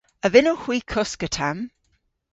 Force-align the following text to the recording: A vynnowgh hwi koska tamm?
A 0.25 0.29
vynnowgh 0.33 0.63
hwi 0.65 0.77
koska 0.91 1.27
tamm? 1.35 1.59